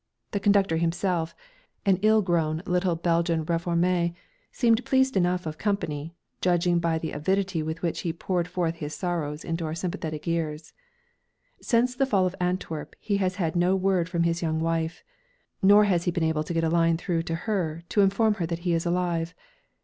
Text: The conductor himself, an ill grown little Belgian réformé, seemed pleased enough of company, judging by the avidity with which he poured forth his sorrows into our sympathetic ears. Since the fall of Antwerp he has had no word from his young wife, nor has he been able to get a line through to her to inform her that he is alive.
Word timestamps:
The 0.31 0.39
conductor 0.39 0.77
himself, 0.77 1.35
an 1.85 1.99
ill 2.01 2.23
grown 2.23 2.63
little 2.65 2.95
Belgian 2.95 3.45
réformé, 3.45 4.15
seemed 4.51 4.83
pleased 4.83 5.15
enough 5.15 5.45
of 5.45 5.59
company, 5.59 6.15
judging 6.41 6.79
by 6.79 6.97
the 6.97 7.11
avidity 7.11 7.61
with 7.61 7.83
which 7.83 7.99
he 7.99 8.11
poured 8.11 8.47
forth 8.47 8.77
his 8.77 8.95
sorrows 8.95 9.43
into 9.45 9.63
our 9.63 9.75
sympathetic 9.75 10.27
ears. 10.27 10.73
Since 11.61 11.93
the 11.93 12.07
fall 12.07 12.25
of 12.25 12.33
Antwerp 12.39 12.95
he 12.99 13.17
has 13.17 13.35
had 13.35 13.55
no 13.55 13.75
word 13.75 14.09
from 14.09 14.23
his 14.23 14.41
young 14.41 14.59
wife, 14.59 15.03
nor 15.61 15.83
has 15.83 16.05
he 16.05 16.09
been 16.09 16.23
able 16.23 16.43
to 16.45 16.53
get 16.55 16.63
a 16.63 16.69
line 16.69 16.97
through 16.97 17.21
to 17.21 17.35
her 17.35 17.83
to 17.89 18.01
inform 18.01 18.33
her 18.41 18.47
that 18.47 18.59
he 18.65 18.73
is 18.73 18.87
alive. 18.87 19.35